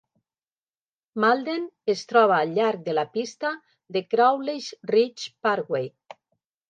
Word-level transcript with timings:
Malden 1.25 1.67
es 1.93 2.01
troba 2.13 2.39
al 2.45 2.55
llarg 2.55 2.81
de 2.87 2.95
la 3.01 3.03
pista 3.17 3.51
de 3.97 4.03
Crowley's 4.15 4.71
Ridge 4.93 5.29
Parkway. 5.49 5.89